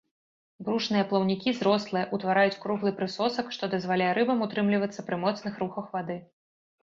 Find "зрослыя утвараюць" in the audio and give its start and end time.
1.59-2.59